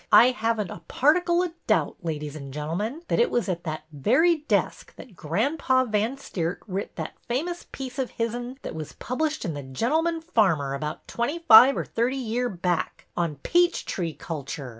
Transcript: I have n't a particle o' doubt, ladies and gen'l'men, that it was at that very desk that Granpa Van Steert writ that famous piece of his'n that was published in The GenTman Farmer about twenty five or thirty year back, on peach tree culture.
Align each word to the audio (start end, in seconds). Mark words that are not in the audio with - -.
I 0.11 0.31
have 0.31 0.59
n't 0.59 0.71
a 0.71 0.81
particle 0.87 1.43
o' 1.43 1.51
doubt, 1.67 1.97
ladies 2.01 2.35
and 2.35 2.51
gen'l'men, 2.51 3.03
that 3.07 3.19
it 3.19 3.29
was 3.29 3.47
at 3.47 3.65
that 3.65 3.83
very 3.91 4.37
desk 4.37 4.95
that 4.95 5.15
Granpa 5.15 5.87
Van 5.91 6.17
Steert 6.17 6.57
writ 6.65 6.95
that 6.95 7.13
famous 7.27 7.67
piece 7.71 7.99
of 7.99 8.09
his'n 8.17 8.57
that 8.63 8.73
was 8.73 8.93
published 8.93 9.45
in 9.45 9.53
The 9.53 9.61
GenTman 9.61 10.23
Farmer 10.23 10.73
about 10.73 11.07
twenty 11.07 11.37
five 11.37 11.77
or 11.77 11.85
thirty 11.85 12.17
year 12.17 12.49
back, 12.49 13.05
on 13.15 13.35
peach 13.43 13.85
tree 13.85 14.15
culture. 14.15 14.69